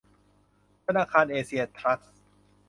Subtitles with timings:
[0.85, 2.11] ธนาคารเอเชียทรัสต์